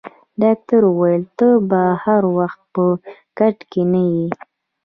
ډاکټر 0.41 0.81
وویل: 0.87 1.23
ته 1.37 1.47
به 1.69 1.81
هر 2.03 2.23
وخت 2.37 2.61
په 2.73 2.83
کټ 3.37 3.57
کې 3.71 3.81
نه 3.91 4.01
یې. 4.13 4.27